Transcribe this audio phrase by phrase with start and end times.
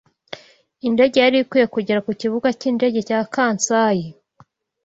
[0.87, 4.05] Indege yari ikwiye kugera ku Kibuga cyindege cya Kansai.